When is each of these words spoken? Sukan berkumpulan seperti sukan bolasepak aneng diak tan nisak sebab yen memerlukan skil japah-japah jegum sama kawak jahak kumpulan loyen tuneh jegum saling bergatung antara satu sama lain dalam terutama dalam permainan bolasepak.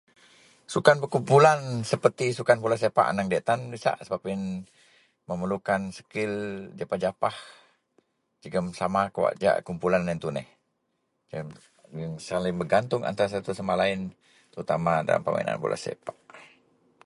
Sukan 0.73 0.97
berkumpulan 1.03 1.59
seperti 1.91 2.25
sukan 2.39 2.57
bolasepak 2.63 3.05
aneng 3.11 3.27
diak 3.29 3.45
tan 3.47 3.59
nisak 3.73 3.95
sebab 4.05 4.21
yen 4.29 4.41
memerlukan 5.29 5.81
skil 5.97 6.33
japah-japah 6.79 7.35
jegum 8.41 8.65
sama 8.79 9.01
kawak 9.15 9.37
jahak 9.41 9.59
kumpulan 9.67 10.01
loyen 10.05 10.19
tuneh 10.23 10.47
jegum 11.29 12.13
saling 12.27 12.55
bergatung 12.61 13.03
antara 13.09 13.29
satu 13.33 13.51
sama 13.59 13.73
lain 13.81 13.99
dalam 14.09 14.49
terutama 14.51 14.93
dalam 15.07 15.21
permainan 15.25 15.61
bolasepak. 15.63 16.17